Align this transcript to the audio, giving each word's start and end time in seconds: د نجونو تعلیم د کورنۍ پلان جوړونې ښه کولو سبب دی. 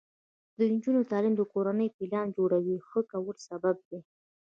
د 0.57 0.59
نجونو 0.73 1.01
تعلیم 1.11 1.33
د 1.37 1.41
کورنۍ 1.53 1.87
پلان 1.97 2.27
جوړونې 2.37 2.75
ښه 2.87 3.01
کولو 3.11 3.39
سبب 3.47 3.75
دی. 3.89 3.99